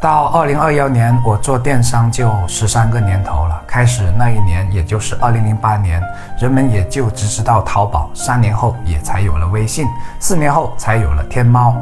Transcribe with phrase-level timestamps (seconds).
[0.00, 3.62] 到二零二幺年，我做电商就十三个年头了。
[3.66, 6.02] 开始那一年，也就是二零零八年，
[6.38, 8.08] 人们也就只知道淘宝。
[8.14, 9.84] 三年后，也才有了微信；
[10.18, 11.76] 四年后，才有了天猫。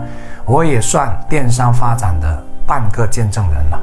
[0.45, 3.81] 我也算电商发展的半个见证人了。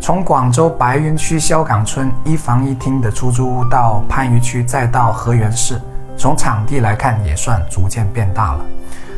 [0.00, 5.80] 从广州白云区萧岗村一房一厅的出租屋，到番禺区，再到河源市，
[6.16, 8.64] 从场地来看，也算逐渐变大了。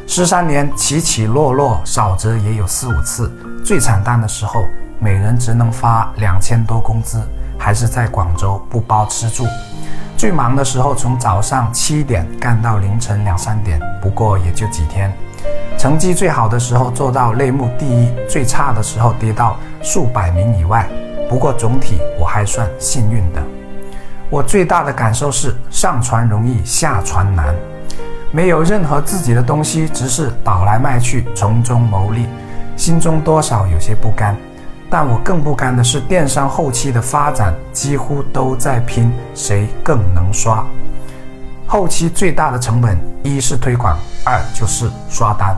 [0.06, 3.32] 十三年起起落落，少则也有四五次。
[3.64, 4.64] 最惨淡的时候，
[4.98, 7.22] 每人只能发两千多工资，
[7.58, 9.46] 还是在广州不包吃住。
[10.18, 15.10] 最忙的时候，从早上七点干到凌晨两三点，不过也就几天。
[15.78, 20.86] 成绩最好的时候做到类目第一，最差的时候跌到数百名以外。
[21.28, 23.42] 不过总体我还算幸运的。
[24.28, 27.54] 我最大的感受是，上船容易下船难。
[28.34, 32.26] 没有任何自己的东西，只是倒来卖去，从中牟利，
[32.78, 34.34] 心中多少有些不甘。
[34.88, 40.64] 但我更不甘的是，电商后期的发展几乎都在拼谁更能刷。
[41.66, 45.54] 后期最大的成本，一是推广，二就是刷单，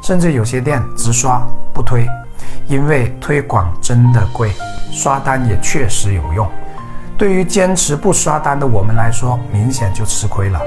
[0.00, 1.44] 甚至有些店只刷
[1.74, 2.06] 不推，
[2.68, 4.52] 因为推广真的贵，
[4.92, 6.48] 刷单也确实有用。
[7.18, 10.60] 对于坚持不刷单的我们来说，明显就吃亏了。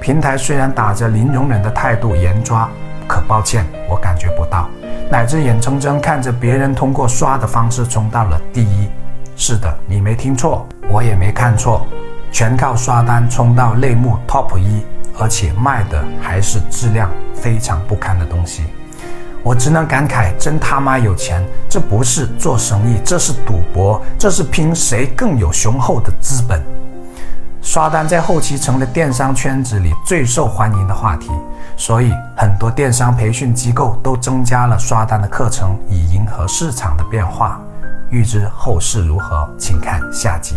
[0.00, 2.66] 平台虽然打着零容忍的态度严抓，
[3.06, 4.66] 可抱歉，我感觉不到，
[5.10, 8.88] 乃至眼睁睁看着别人通过刷的方式冲到了第一。
[9.36, 11.86] 是的，你没听错，我也没看错，
[12.32, 14.82] 全靠刷单冲到类目 top 一，
[15.18, 18.64] 而且卖的还是质量非常不堪的东西。
[19.42, 21.42] 我只能感慨，真他妈有钱！
[21.68, 26.62] 这不是做生意，这是赌博，这是拼谁更有雄厚的资本。
[27.72, 31.30] 刷单在后期成了电商圈子里最受欢迎的话题，
[31.76, 37.60] 所以很多电商培训机构都增加了刷单的课程，以迎合市场的变化。
[38.10, 40.56] 预知后事如何，请看下集。